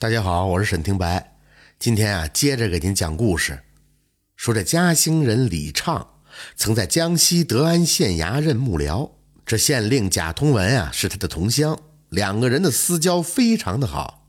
[0.00, 1.38] 大家好，我是沈听白。
[1.76, 3.64] 今天啊，接着给您讲故事。
[4.36, 6.10] 说这嘉兴人李畅
[6.54, 9.10] 曾在江西德安县衙任幕僚，
[9.44, 11.76] 这县令贾通文啊是他的同乡，
[12.10, 14.28] 两个人的私交非常的好。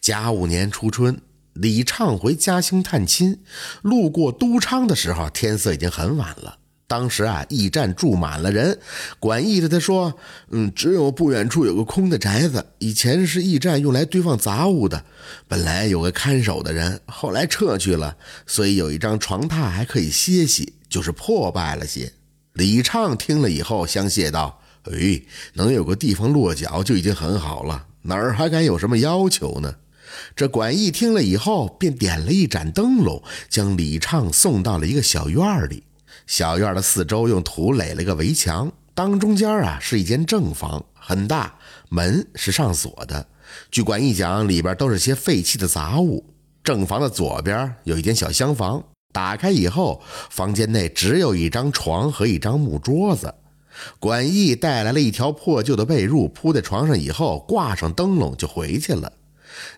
[0.00, 3.44] 甲午年初春，李畅回嘉兴探亲，
[3.82, 6.58] 路过都昌的时候，天色已经很晚了。
[6.88, 8.78] 当时啊，驿站住满了人。
[9.18, 10.14] 管驿的他说
[10.50, 15.04] ：“嗯，只有不远处有个空的宅子，以前是驿站用来堆放杂物的。
[15.48, 22.12] 本来有个看守的人，后来撤去了，所以有一张床榻还可以歇息，就是破败了些。”
[22.54, 25.20] 李畅听了以后，相谢道：“哎，
[25.54, 29.74] 能有个地方落脚就已经很好了，哪儿还敢有什么要求呢？”
[30.36, 35.82] 这管驿听了以后，便点了一盏灯笼，将李畅送到了一个小院里。
[36.26, 41.54] 小院的四周用土垒了个围墙，当中间啊是一间正房，很大，
[41.88, 43.26] 门是上锁的。
[43.70, 46.24] 据管驿讲，里边都是些废弃的杂物。
[46.64, 53.32] 正房的左边有一间小厢房，打开以后，房间内只有一张床和一张木桌子。
[54.00, 59.12] 管驿带来了一条破旧的被褥，铺在床上以后，挂上灯笼就回去了。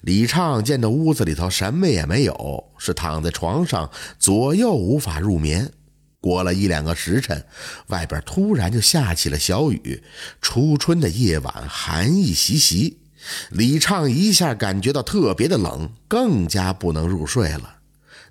[0.00, 5.70] 李畅见这屋子里头什么也没有，是躺在床上左右无法入眠。
[6.20, 7.44] 过了一两个时辰，
[7.88, 10.02] 外边突然就下起了小雨。
[10.42, 12.98] 初春的夜晚，寒意袭袭，
[13.50, 17.76] 李畅一下感觉到特别的冷，更加不能入睡了。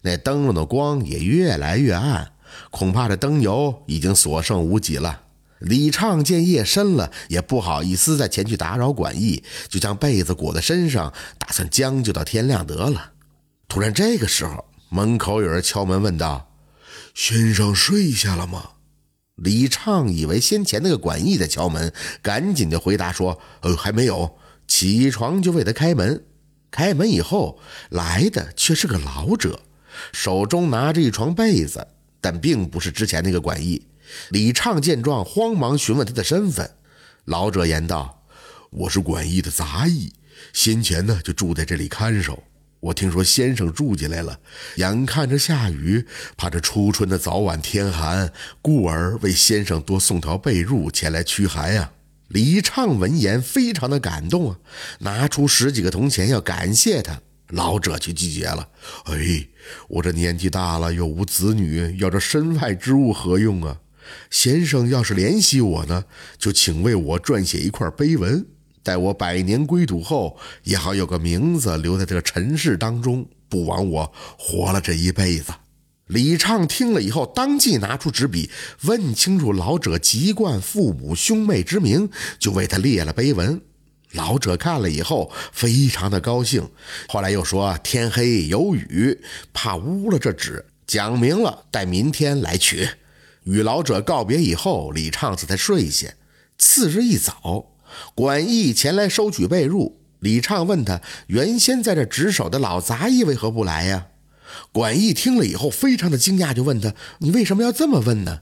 [0.01, 2.33] 那灯笼的光也越来越暗，
[2.71, 5.21] 恐怕这灯油已经所剩无几了。
[5.59, 13.13] 李畅见夜深了，也不好意思再前去打扰管驿，就将被子裹在身上，打算将就到天亮得了。
[13.67, 16.46] 突然，这个时候门口有人敲门，问道。
[17.17, 18.73] 先生睡下了吗？
[19.37, 24.37] 李畅以为先前那个管驿在敲门，赶紧就回答说：“呃，还没有。”
[24.67, 26.23] 起床就为他开门。
[26.69, 27.59] 开门以后，
[27.89, 29.59] 来的却是个老者，
[30.13, 31.87] 手中拿着一床被子，
[32.21, 33.87] 但并不是之前那个管驿。
[34.29, 36.69] 李畅见状，慌忙询问他的身份。
[37.25, 38.23] 老者言道
[38.69, 40.13] ：“我是管驿的杂役，
[40.53, 42.43] 先前呢就住在这里看守。”
[42.87, 44.39] 我听说先生住进来了，
[44.77, 46.05] 眼看着下雨，
[46.37, 48.31] 怕这初春的早晚天寒，
[48.61, 51.91] 故而为先生多送条被褥前来驱寒呀。
[52.29, 54.57] 李畅闻言非常的感动啊，
[54.99, 58.69] 拿出十几个铜钱要感谢他，老者却拒绝了。
[59.05, 59.47] 哎，
[59.89, 63.79] 我这年纪大了，又无子女，要这身外之物何用啊？
[64.29, 66.05] 先生要是怜惜我呢，
[66.37, 68.45] 就请为我撰写一块碑文。
[68.87, 74.09] 待我百年归土后，也好有个名字留在这个尘世当中，不枉我
[74.39, 75.51] 活了这一辈子。
[76.05, 78.49] 李畅听了以后，当即拿出纸笔，
[78.83, 82.09] 问清楚老者籍贯、父母兄妹之名，
[82.39, 83.59] 就为他列了碑文。
[84.13, 86.65] 老者看了以后，非常的高兴。
[87.09, 89.19] 后来又说天黑有雨，
[89.51, 92.87] 怕污了这纸，讲明了，待明天来取。
[93.43, 96.07] 与老者告别以后，李畅这才睡下。
[96.57, 97.73] 次日一早。
[98.15, 104.07] 管义前来收取被褥，李畅问他：“原先在这值守的老杂役为何不来呀？”
[104.71, 108.41] 管义听了以后，非常的惊讶，就问他：“你为什么要这么问呢？”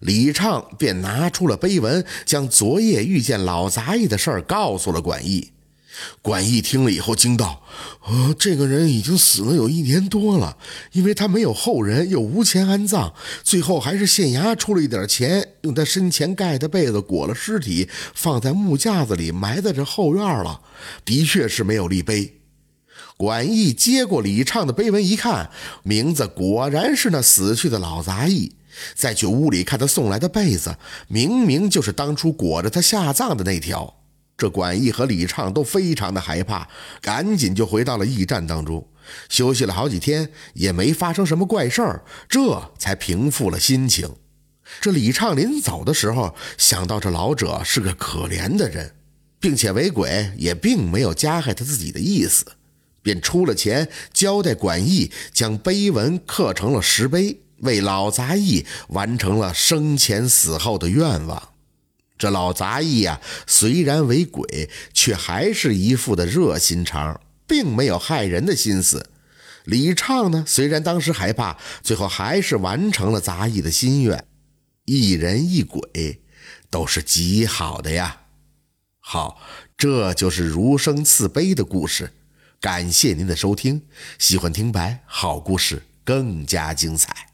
[0.00, 5.50] 李畅便拿出了碑文，将昨夜遇见老杂役的事儿告诉了管义。
[6.22, 7.62] 管义听了以后惊道
[8.06, 10.56] ：“呃，这个人已经死了有一年多了，
[10.92, 13.12] 因为他没有后人，又无钱安葬，
[13.42, 20.60] 最后还是县衙出了一点钱，用他生前盖的被子裹了尸体，放在木架子里埋在这后院了。
[21.04, 22.36] 的确是没有立碑。”
[23.18, 25.50] 管义接过李畅的碑文一看，
[25.82, 28.52] 名字果然是那死去的老杂役。
[28.94, 30.74] 再去屋里看他送来的被子，
[31.08, 33.99] 明明就是当初裹着他下葬的那条。
[34.40, 36.66] 这管义和李畅都非常的害怕，
[37.02, 38.88] 赶紧就回到了驿站当中，
[39.28, 44.10] 休息了好几天，也没发生什么怪事儿，这才平复了心情。
[44.80, 48.94] 这李畅临走的时候，想到这老者是个可怜的人，
[49.38, 52.46] 并且为鬼也并没有加害他自己的意思，
[53.02, 61.50] 便出了钱交代管义，将碑文刻成了石碑，为老杂役完成了生前死后的愿望。
[62.20, 69.08] 这老杂役呀，虽然为鬼，却还是一副的热心肠，并没有害人的心思。
[69.64, 74.26] 李畅呢，虽然当时害怕，最后还是完成了杂役的心愿。
[74.84, 76.20] 一人一鬼，
[76.68, 78.24] 都是极好的呀。
[78.98, 79.40] 好，
[79.78, 82.12] 这就是儒生慈悲的故事。
[82.60, 83.80] 感谢您的收听，
[84.18, 87.29] 喜欢听白好故事更加精彩。